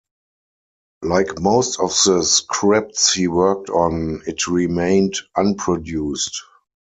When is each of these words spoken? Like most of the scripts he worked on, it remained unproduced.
Like 1.03 1.39
most 1.39 1.79
of 1.79 1.91
the 2.07 2.23
scripts 2.23 3.13
he 3.13 3.27
worked 3.27 3.69
on, 3.69 4.23
it 4.25 4.47
remained 4.47 5.19
unproduced. 5.37 6.33